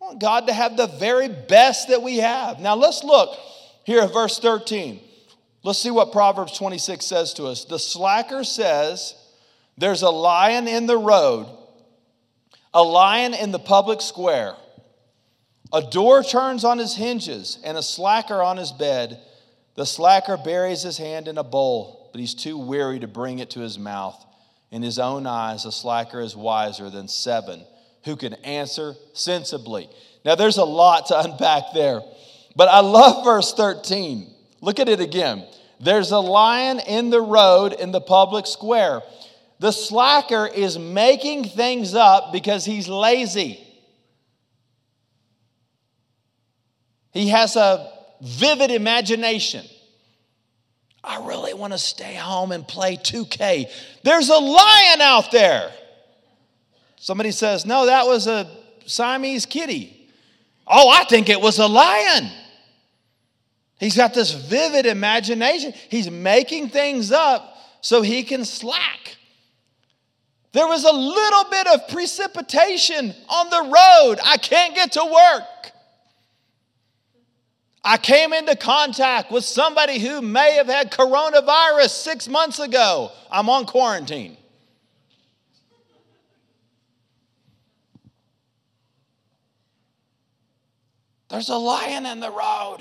[0.00, 2.58] We want God to have the very best that we have.
[2.58, 3.38] Now let's look
[3.84, 5.00] here at verse 13.
[5.62, 7.64] Let's see what Proverbs 26 says to us.
[7.64, 9.14] The slacker says,
[9.76, 11.58] There's a lion in the road
[12.72, 14.54] a lion in the public square.
[15.72, 19.20] A door turns on his hinges and a slacker on his bed.
[19.76, 23.50] The slacker buries his hand in a bowl, but he's too weary to bring it
[23.50, 24.24] to his mouth.
[24.70, 27.64] In his own eyes, a slacker is wiser than seven
[28.04, 29.88] who can answer sensibly.
[30.24, 32.00] Now, there's a lot to unpack there,
[32.56, 34.32] but I love verse 13.
[34.60, 35.46] Look at it again.
[35.80, 39.00] There's a lion in the road in the public square.
[39.58, 43.66] The slacker is making things up because he's lazy.
[47.12, 47.92] He has a
[48.22, 49.66] vivid imagination.
[51.02, 53.70] I really want to stay home and play 2K.
[54.02, 55.72] There's a lion out there.
[56.96, 58.50] Somebody says, No, that was a
[58.84, 60.08] Siamese kitty.
[60.66, 62.30] Oh, I think it was a lion.
[63.78, 65.72] He's got this vivid imagination.
[65.88, 69.16] He's making things up so he can slack.
[70.52, 74.18] There was a little bit of precipitation on the road.
[74.24, 75.42] I can't get to work.
[77.82, 83.10] I came into contact with somebody who may have had coronavirus six months ago.
[83.30, 84.36] I'm on quarantine.
[91.30, 92.78] There's a lion in the road.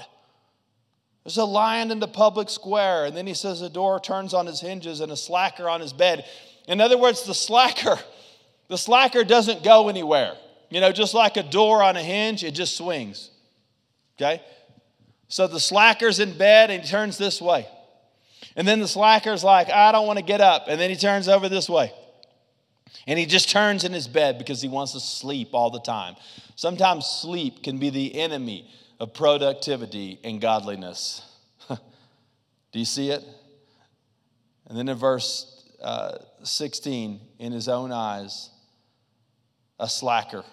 [1.24, 3.06] There's a lion in the public square.
[3.06, 5.94] And then he says the door turns on his hinges and a slacker on his
[5.94, 6.26] bed.
[6.68, 7.98] In other words, the slacker,
[8.68, 10.36] the slacker doesn't go anywhere.
[10.70, 13.30] You know, just like a door on a hinge, it just swings.
[14.18, 14.42] Okay?
[15.30, 17.68] So the slacker's in bed and he turns this way.
[18.56, 20.66] And then the slacker's like, I don't want to get up.
[20.68, 21.94] And then he turns over this way.
[23.08, 26.16] And he just turns in his bed because he wants to sleep all the time.
[26.56, 31.22] Sometimes sleep can be the enemy of productivity and godliness.
[31.70, 31.78] Do
[32.80, 33.24] you see it?
[34.68, 38.50] And then in verse uh, 16 in his own eyes
[39.80, 40.44] a slacker.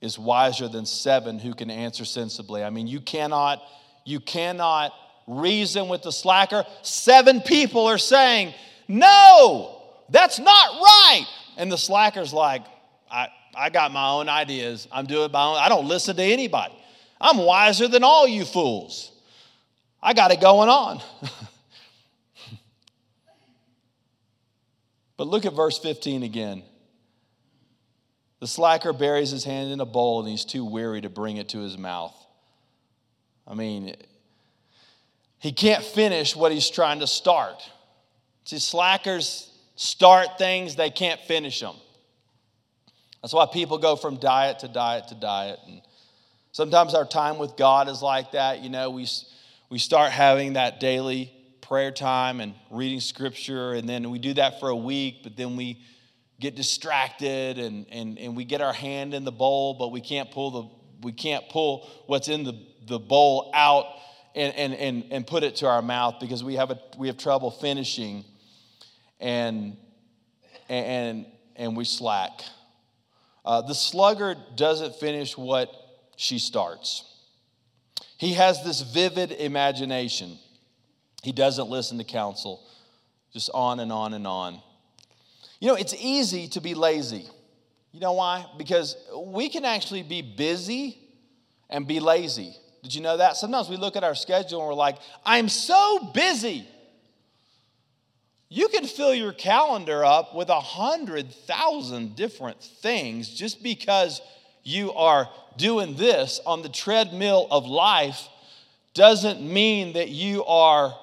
[0.00, 2.64] is wiser than seven who can answer sensibly.
[2.64, 3.62] I mean, you cannot,
[4.04, 4.92] you cannot
[5.26, 6.64] reason with the slacker.
[6.82, 8.54] Seven people are saying,
[8.88, 11.26] No, that's not right.
[11.56, 12.62] And the slacker's like,
[13.10, 14.88] I, I got my own ideas.
[14.90, 15.56] I'm doing my own.
[15.56, 16.74] I don't listen to anybody.
[17.20, 19.12] I'm wiser than all you fools.
[20.02, 21.00] I got it going on.
[25.16, 26.64] but look at verse 15 again.
[28.40, 31.50] The slacker buries his hand in a bowl and he's too weary to bring it
[31.50, 32.12] to his mouth.
[33.46, 33.94] I mean,
[35.38, 37.68] he can't finish what he's trying to start.
[38.44, 41.74] See, slackers start things, they can't finish them.
[43.22, 45.58] That's why people go from diet to diet to diet.
[45.66, 45.80] And
[46.50, 48.60] sometimes our time with God is like that.
[48.60, 49.06] You know, we,
[49.70, 54.60] we start having that daily prayer time and reading scripture, and then we do that
[54.60, 55.80] for a week, but then we
[56.40, 60.30] get distracted and, and, and we get our hand in the bowl, but we can't
[60.30, 62.52] pull the we can't pull what's in the,
[62.86, 63.86] the bowl out
[64.34, 67.18] and, and, and, and put it to our mouth because we have a we have
[67.18, 68.24] trouble finishing
[69.20, 69.76] and
[70.68, 72.42] and and we slack.
[73.44, 75.70] Uh, the sluggard doesn't finish what
[76.16, 77.04] she starts.
[78.16, 80.38] He has this vivid imagination.
[81.22, 82.64] He doesn't listen to counsel,
[83.32, 84.60] just on and on and on.
[85.60, 87.28] You know, it's easy to be lazy.
[87.92, 88.46] You know why?
[88.56, 90.98] Because we can actually be busy
[91.68, 92.56] and be lazy.
[92.82, 93.36] Did you know that?
[93.36, 96.66] Sometimes we look at our schedule and we're like, I'm so busy.
[98.48, 104.20] You can fill your calendar up with a hundred thousand different things just because
[104.64, 108.28] you are doing this on the treadmill of life
[108.94, 110.94] doesn't mean that you are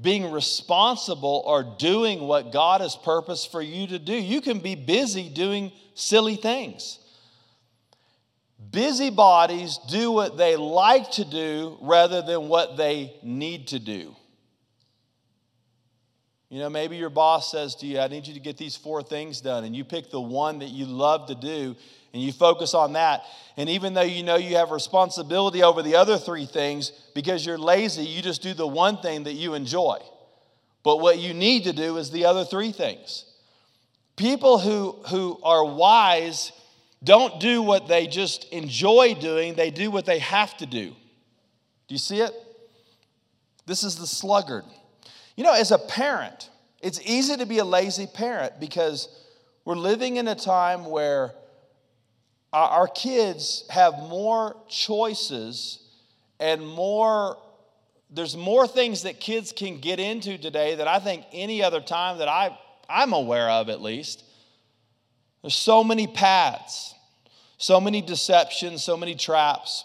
[0.00, 4.12] being responsible or doing what God has purposed for you to do.
[4.12, 6.98] You can be busy doing silly things.
[8.74, 14.16] Busybodies do what they like to do rather than what they need to do.
[16.50, 19.02] You know, maybe your boss says to you, I need you to get these four
[19.02, 21.74] things done, and you pick the one that you love to do
[22.12, 23.24] and you focus on that.
[23.56, 27.58] And even though you know you have responsibility over the other three things, because you're
[27.58, 29.98] lazy, you just do the one thing that you enjoy.
[30.84, 33.24] But what you need to do is the other three things.
[34.16, 36.52] People who, who are wise
[37.04, 40.90] don't do what they just enjoy doing, they do what they have to do.
[41.86, 42.32] Do you see it?
[43.66, 44.64] This is the sluggard.
[45.36, 46.50] You know, as a parent,
[46.82, 49.08] it's easy to be a lazy parent because
[49.64, 51.32] we're living in a time where
[52.52, 55.80] our kids have more choices
[56.38, 57.38] and more
[58.14, 62.18] there's more things that kids can get into today than I think any other time
[62.18, 62.56] that I,
[62.88, 64.22] I'm aware of, at least.
[65.42, 66.93] There's so many paths,
[67.58, 69.84] so many deceptions, so many traps,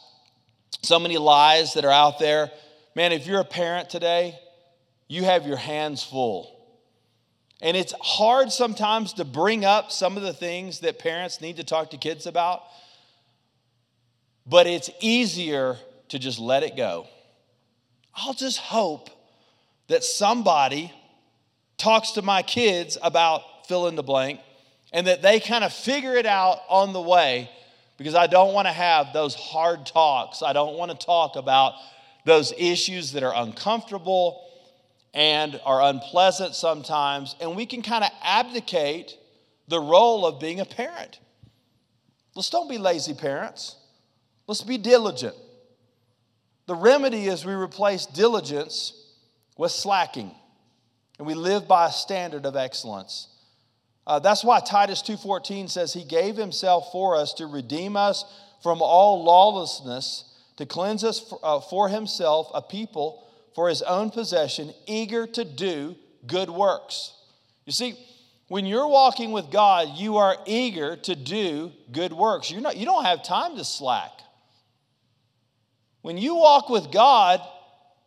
[0.82, 2.52] so many lies that are out there.
[2.96, 4.38] Man, if you're a parent today,
[5.08, 6.56] you have your hands full.
[7.62, 11.64] And it's hard sometimes to bring up some of the things that parents need to
[11.64, 12.64] talk to kids about,
[14.46, 15.78] but it's easier
[16.10, 17.08] to just let it go.
[18.16, 19.10] I'll just hope
[19.88, 20.94] that somebody
[21.78, 24.40] talks to my kids about fill in the blank
[24.92, 27.50] and that they kind of figure it out on the way
[28.00, 30.42] because I don't want to have those hard talks.
[30.42, 31.74] I don't want to talk about
[32.26, 34.42] those issues that are uncomfortable
[35.14, 39.18] and are unpleasant sometimes, and we can kind of abdicate
[39.68, 41.20] the role of being a parent.
[42.36, 43.76] Let's don't be lazy parents.
[44.48, 45.36] Let's be diligent.
[46.68, 48.94] The remedy is we replace diligence
[49.58, 50.32] with slacking,
[51.18, 53.28] and we live by a standard of excellence.
[54.10, 58.26] Uh, that's why Titus 2:14 says he gave himself for us to redeem us
[58.64, 60.24] from all lawlessness,
[60.58, 65.46] to cleanse us for, uh, for himself a people for his own possession, eager to
[65.46, 65.96] do
[66.26, 67.14] good works.
[67.68, 68.00] You see,
[68.48, 72.50] when you're walking with God, you are eager to do good works.
[72.50, 74.22] You're not, you don't have time to slack.
[76.02, 77.42] When you walk with God,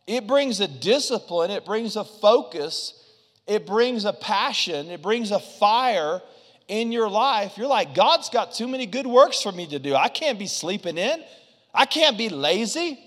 [0.05, 2.93] it brings a discipline, it brings a focus,
[3.47, 6.21] it brings a passion, it brings a fire
[6.67, 7.57] in your life.
[7.57, 9.95] You're like, God's got too many good works for me to do.
[9.95, 11.23] I can't be sleeping in,
[11.73, 12.99] I can't be lazy.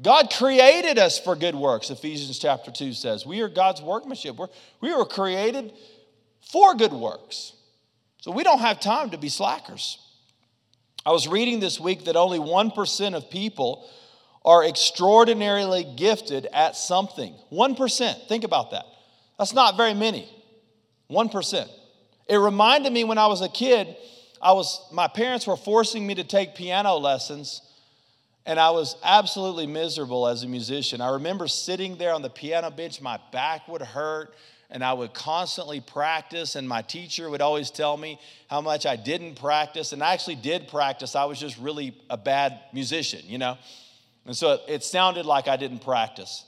[0.00, 3.24] God created us for good works, Ephesians chapter 2 says.
[3.24, 4.36] We are God's workmanship.
[4.36, 4.48] We're,
[4.80, 5.72] we were created
[6.50, 7.52] for good works.
[8.20, 9.98] So we don't have time to be slackers.
[11.06, 13.88] I was reading this week that only 1% of people
[14.44, 17.34] are extraordinarily gifted at something.
[17.52, 18.28] 1%.
[18.28, 18.84] Think about that.
[19.38, 20.28] That's not very many.
[21.10, 21.68] 1%.
[22.28, 23.96] It reminded me when I was a kid,
[24.40, 27.62] I was, my parents were forcing me to take piano lessons,
[28.44, 31.00] and I was absolutely miserable as a musician.
[31.00, 34.34] I remember sitting there on the piano bench, my back would hurt,
[34.70, 38.18] and I would constantly practice, and my teacher would always tell me
[38.48, 39.92] how much I didn't practice.
[39.92, 43.58] And I actually did practice, I was just really a bad musician, you know?
[44.26, 46.44] And so it, it sounded like I didn't practice.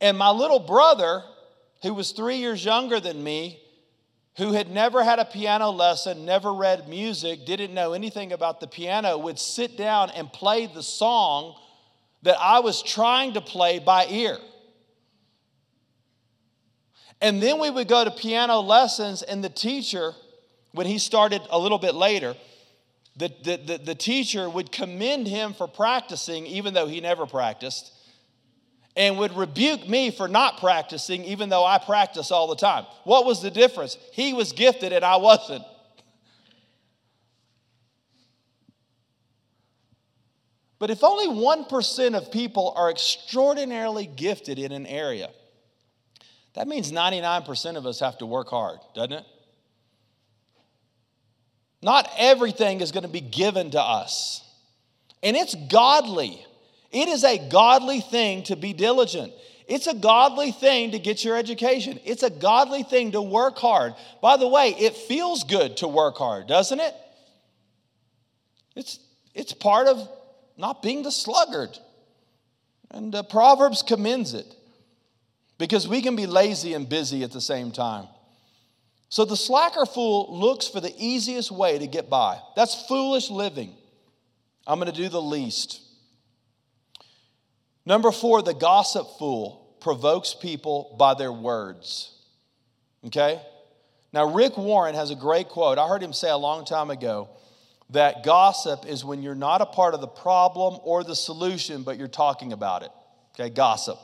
[0.00, 1.22] And my little brother,
[1.82, 3.60] who was three years younger than me,
[4.36, 8.66] who had never had a piano lesson, never read music, didn't know anything about the
[8.66, 11.54] piano, would sit down and play the song
[12.22, 14.38] that I was trying to play by ear.
[17.20, 20.12] And then we would go to piano lessons, and the teacher,
[20.72, 22.34] when he started a little bit later,
[23.20, 27.92] the, the, the, the teacher would commend him for practicing, even though he never practiced
[28.96, 32.86] and would rebuke me for not practicing, even though I practice all the time.
[33.04, 33.96] What was the difference?
[34.12, 35.64] He was gifted and I wasn't.
[40.78, 45.30] But if only 1% of people are extraordinarily gifted in an area,
[46.54, 49.24] that means 99% of us have to work hard, doesn't it?
[51.82, 54.42] Not everything is going to be given to us.
[55.22, 56.44] And it's godly.
[56.90, 59.32] It is a godly thing to be diligent.
[59.66, 62.00] It's a godly thing to get your education.
[62.04, 63.94] It's a godly thing to work hard.
[64.20, 66.94] By the way, it feels good to work hard, doesn't it?
[68.74, 68.98] It's,
[69.34, 70.08] it's part of
[70.56, 71.78] not being the sluggard.
[72.90, 74.56] And uh, Proverbs commends it
[75.58, 78.08] because we can be lazy and busy at the same time.
[79.10, 82.38] So the slacker fool looks for the easiest way to get by.
[82.54, 83.74] That's foolish living.
[84.66, 85.80] I'm going to do the least.
[87.84, 92.14] Number four, the gossip fool provokes people by their words.
[93.04, 93.42] Okay?
[94.12, 95.76] Now, Rick Warren has a great quote.
[95.76, 97.30] I heard him say a long time ago
[97.90, 101.98] that gossip is when you're not a part of the problem or the solution, but
[101.98, 102.90] you're talking about it.
[103.34, 103.98] Okay, gossip.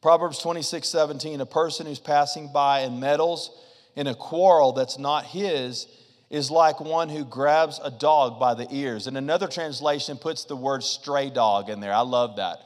[0.00, 3.50] Proverbs 26 17, a person who's passing by and meddles
[3.96, 5.88] in a quarrel that's not his
[6.30, 9.06] is like one who grabs a dog by the ears.
[9.06, 11.94] And another translation puts the word stray dog in there.
[11.94, 12.58] I love that.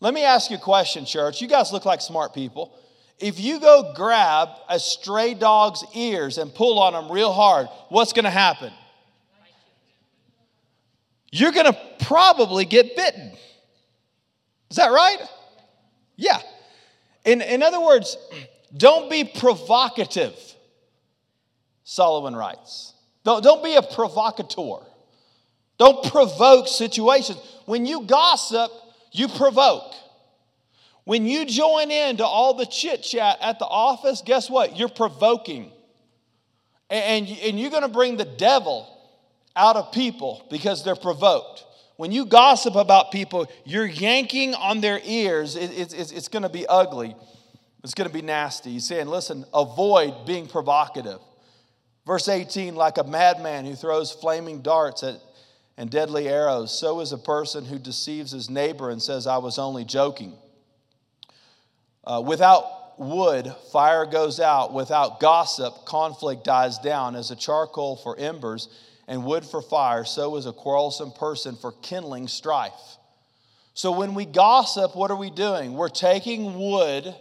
[0.00, 1.40] Let me ask you a question, church.
[1.40, 2.76] You guys look like smart people.
[3.18, 8.12] If you go grab a stray dog's ears and pull on them real hard, what's
[8.12, 8.72] going to happen?
[11.30, 13.32] You're going to probably get bitten.
[14.70, 15.18] Is that right?
[16.16, 16.40] Yeah.
[17.24, 18.16] In, in other words,
[18.76, 20.34] don't be provocative,
[21.84, 22.94] Solomon writes.
[23.24, 24.84] Don't, don't be a provocateur.
[25.78, 27.38] Don't provoke situations.
[27.66, 28.70] When you gossip,
[29.12, 29.94] you provoke.
[31.04, 34.76] When you join in to all the chit chat at the office, guess what?
[34.76, 35.72] You're provoking.
[36.88, 38.88] And, and you're going to bring the devil
[39.56, 41.64] out of people because they're provoked.
[41.96, 45.56] When you gossip about people, you're yanking on their ears.
[45.56, 47.16] It, it, it's, it's going to be ugly.
[47.82, 48.72] It's going to be nasty.
[48.72, 51.18] He's saying, listen, avoid being provocative.
[52.06, 55.20] Verse 18, like a madman who throws flaming darts at,
[55.76, 59.58] and deadly arrows, so is a person who deceives his neighbor and says, I was
[59.58, 60.34] only joking.
[62.04, 64.72] Uh, without wood, fire goes out.
[64.72, 67.16] Without gossip, conflict dies down.
[67.16, 68.68] As a charcoal for embers
[69.08, 72.72] and wood for fire, so is a quarrelsome person for kindling strife.
[73.74, 75.74] So when we gossip, what are we doing?
[75.74, 77.14] We're taking wood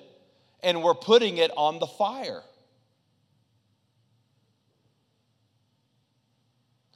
[0.61, 2.43] and we're putting it on the fire.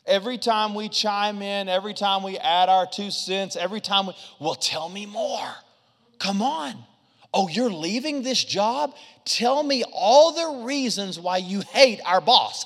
[0.08, 4.14] Every time we chime in, every time we add our two cents, every time we,
[4.40, 5.50] well, tell me more.
[6.20, 6.76] Come on.
[7.34, 8.96] Oh, you're leaving this job?
[9.26, 12.66] Tell me all the reasons why you hate our boss.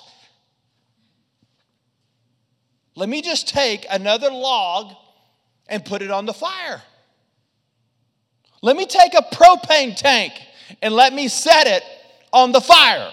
[2.95, 4.93] Let me just take another log
[5.69, 6.81] and put it on the fire.
[8.61, 10.33] Let me take a propane tank
[10.81, 11.83] and let me set it
[12.33, 13.11] on the fire.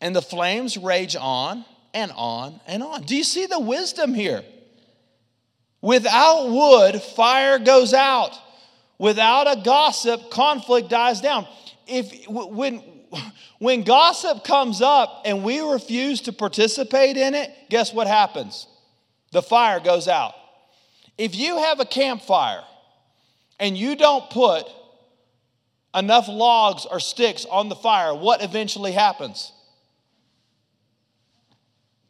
[0.00, 1.64] And the flames rage on
[1.96, 3.02] and on and on.
[3.02, 4.44] Do you see the wisdom here?
[5.80, 8.38] Without wood, fire goes out.
[8.98, 11.48] Without a gossip, conflict dies down.
[11.86, 12.82] If when
[13.58, 18.66] when gossip comes up and we refuse to participate in it, guess what happens?
[19.32, 20.34] The fire goes out.
[21.16, 22.62] If you have a campfire
[23.58, 24.64] and you don't put
[25.94, 29.52] enough logs or sticks on the fire, what eventually happens?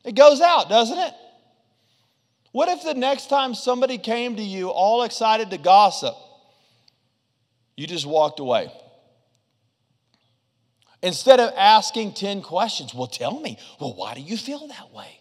[0.06, 1.12] It goes out, doesn't it?
[2.52, 6.14] What if the next time somebody came to you all excited to gossip,
[7.76, 8.72] you just walked away?
[11.02, 15.20] Instead of asking 10 questions, well, tell me, well, why do you feel that way?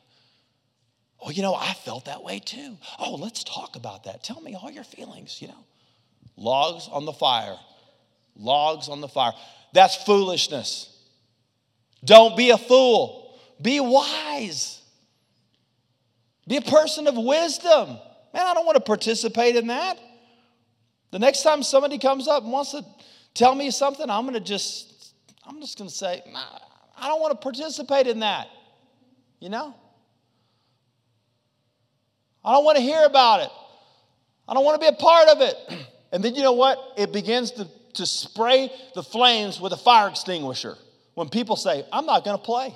[1.19, 2.77] Oh, you know, I felt that way too.
[2.99, 4.23] Oh, let's talk about that.
[4.23, 5.65] Tell me all your feelings, you know.
[6.37, 7.57] Logs on the fire.
[8.37, 9.33] Logs on the fire.
[9.73, 10.95] That's foolishness.
[12.03, 13.37] Don't be a fool.
[13.61, 14.74] Be wise.
[16.47, 17.97] Be a person of wisdom.
[18.33, 19.97] Man, I don't want to participate in that.
[21.11, 22.85] The next time somebody comes up and wants to
[23.33, 25.13] tell me something, I'm going to just,
[25.45, 26.21] I'm just going to say,
[26.97, 28.47] I don't want to participate in that.
[29.39, 29.75] You know?
[32.43, 33.49] I don't want to hear about it.
[34.47, 35.55] I don't want to be a part of it.
[36.11, 36.77] And then you know what?
[36.97, 40.77] It begins to, to spray the flames with a fire extinguisher.
[41.13, 42.73] When people say, I'm not going to play,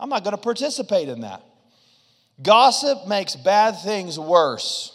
[0.00, 1.42] I'm not going to participate in that.
[2.42, 4.92] Gossip makes bad things worse.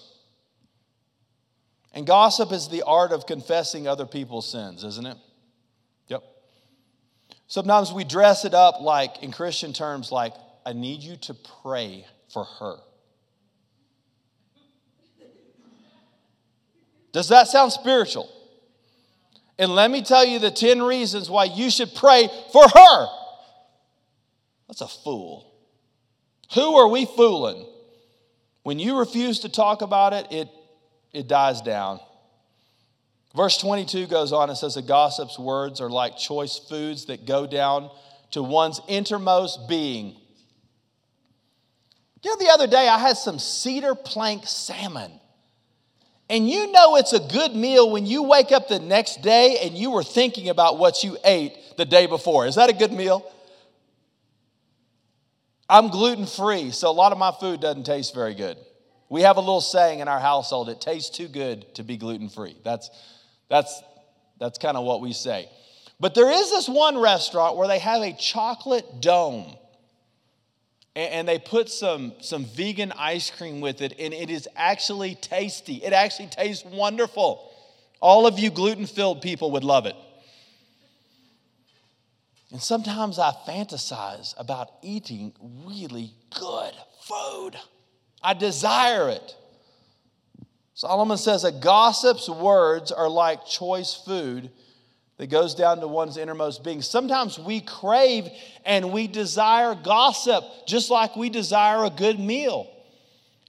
[1.94, 5.18] And gossip is the art of confessing other people's sins, isn't it?
[6.08, 6.24] Yep.
[7.48, 10.34] Sometimes we dress it up like, in Christian terms, like,
[10.66, 12.78] I need you to pray for her.
[17.12, 18.30] Does that sound spiritual?
[19.60, 23.08] And let me tell you the 10 reasons why you should pray for her.
[24.68, 25.51] That's a fool.
[26.54, 27.66] Who are we fooling?
[28.64, 30.50] When you refuse to talk about it, it,
[31.14, 32.00] it dies down.
[33.36, 37.48] Verse 22 goes on and says, A gossip's words are like choice foods that go
[37.48, 37.90] down
[38.32, 40.16] to one's innermost being.
[42.24, 45.12] You know, the other day I had some cedar plank salmon.
[46.30, 49.78] And you know it's a good meal when you wake up the next day and
[49.78, 52.46] you were thinking about what you ate the day before.
[52.46, 53.30] Is that a good meal?
[55.72, 58.58] I'm gluten free, so a lot of my food doesn't taste very good.
[59.08, 62.28] We have a little saying in our household it tastes too good to be gluten
[62.28, 62.58] free.
[62.62, 62.90] That's,
[63.50, 63.82] that's,
[64.38, 65.48] that's kind of what we say.
[65.98, 69.56] But there is this one restaurant where they have a chocolate dome
[70.94, 75.76] and they put some, some vegan ice cream with it, and it is actually tasty.
[75.76, 77.50] It actually tastes wonderful.
[78.02, 79.96] All of you gluten filled people would love it.
[82.52, 85.34] And sometimes I fantasize about eating
[85.66, 87.58] really good food,
[88.22, 89.36] I desire it.
[90.74, 94.50] Solomon says a gossip's words are like choice food
[95.18, 96.82] that goes down to one's innermost being.
[96.82, 98.28] Sometimes we crave
[98.66, 102.68] and we desire gossip just like we desire a good meal.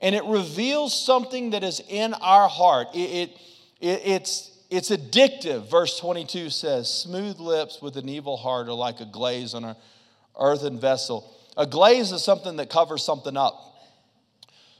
[0.02, 2.88] And it reveals something that is in our heart.
[2.92, 3.30] It, it,
[3.80, 5.70] it, it's, it's addictive.
[5.70, 9.76] Verse 22 says, Smooth lips with an evil heart are like a glaze on an
[10.40, 11.36] earthen vessel.
[11.58, 13.54] A glaze is something that covers something up.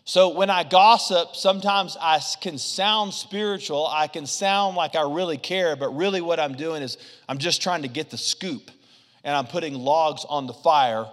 [0.04, 3.86] So when I gossip, sometimes I can sound spiritual.
[3.86, 6.96] I can sound like I really care, but really what I'm doing is
[7.28, 8.70] I'm just trying to get the scoop
[9.22, 11.04] and I'm putting logs on the fire.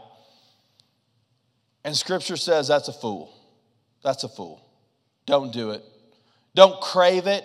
[1.83, 3.31] And scripture says that's a fool.
[4.05, 4.65] That's a fool.
[5.25, 5.83] Don't do it.
[6.55, 7.43] Don't crave it.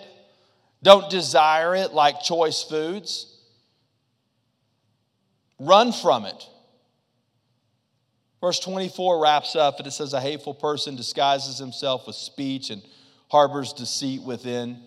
[0.83, 3.35] Don't desire it like choice foods.
[5.59, 6.49] Run from it.
[8.41, 12.81] Verse 24 wraps up and it says, A hateful person disguises himself with speech and
[13.29, 14.81] harbors deceit within.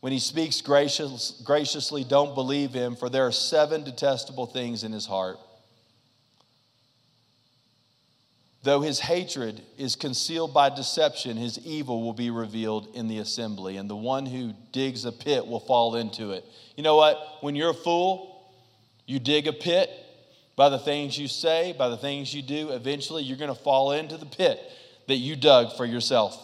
[0.00, 4.92] When he speaks gracious, graciously, don't believe him, for there are seven detestable things in
[4.92, 5.38] his heart.
[8.64, 13.76] Though his hatred is concealed by deception, his evil will be revealed in the assembly,
[13.76, 16.46] and the one who digs a pit will fall into it.
[16.74, 17.18] You know what?
[17.42, 18.50] When you're a fool,
[19.04, 19.90] you dig a pit,
[20.56, 23.92] by the things you say, by the things you do, eventually you're going to fall
[23.92, 24.58] into the pit
[25.08, 26.40] that you dug for yourself.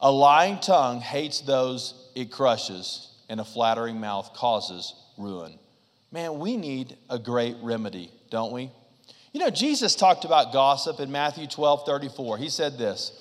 [0.00, 5.60] A lying tongue hates those it crushes, and a flattering mouth causes ruin.
[6.10, 8.72] Man, we need a great remedy, don't we?
[9.34, 12.38] You know, Jesus talked about gossip in Matthew 12 34.
[12.38, 13.20] He said this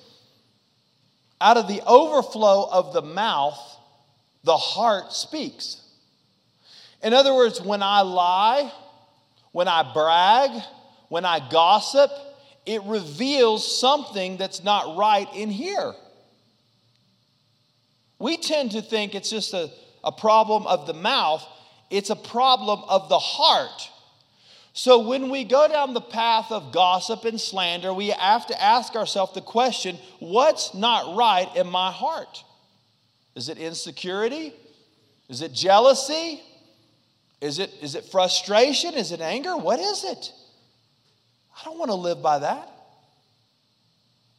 [1.42, 3.60] Out of the overflow of the mouth,
[4.44, 5.82] the heart speaks.
[7.02, 8.72] In other words, when I lie,
[9.54, 10.52] when I brag,
[11.10, 12.12] when I gossip,
[12.68, 15.94] it reveals something that's not right in here.
[18.20, 19.72] We tend to think it's just a,
[20.04, 21.44] a problem of the mouth,
[21.90, 23.90] it's a problem of the heart.
[24.74, 28.96] So when we go down the path of gossip and slander, we have to ask
[28.96, 32.44] ourselves the question what's not right in my heart?
[33.36, 34.54] Is it insecurity?
[35.30, 36.42] Is it jealousy?
[37.40, 38.96] Is it, is it frustration?
[38.96, 39.56] Is it anger?
[39.56, 40.32] What is it?
[41.60, 42.70] I don't want to live by that.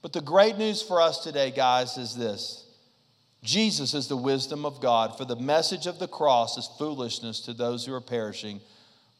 [0.02, 2.66] But the great news for us today, guys, is this
[3.42, 7.52] Jesus is the wisdom of God, for the message of the cross is foolishness to
[7.52, 8.60] those who are perishing,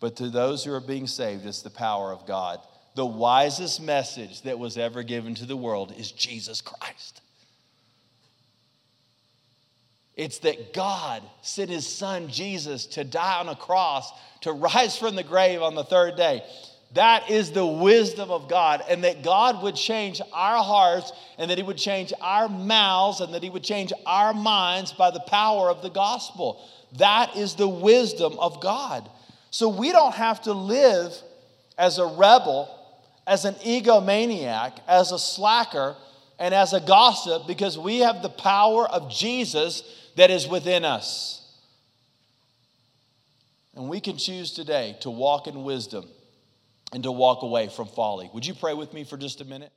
[0.05, 2.61] but to those who are being saved, it's the power of God.
[2.95, 7.23] The wisest message that was ever given to the world is Jesus Christ.
[10.15, 15.17] It's that God sent his son Jesus to die on a cross, to rise from
[15.17, 16.45] the grave on the third day.
[16.93, 21.57] That is the wisdom of God, and that God would change our hearts, and that
[21.57, 25.71] He would change our mouths, and that He would change our minds by the power
[25.71, 26.63] of the gospel.
[26.99, 29.09] That is the wisdom of God.
[29.55, 31.17] So we don't have to live
[31.79, 32.69] as a rebel,
[33.25, 35.95] as an egomaniac, as a slacker,
[36.41, 39.85] and as a gossip because we have the power of Jesus
[40.17, 41.57] that is within us.
[43.77, 46.05] And we can choose today to walk in wisdom
[46.93, 48.29] and to walk away from folly.
[48.35, 49.71] Would you pray with me for just a minute?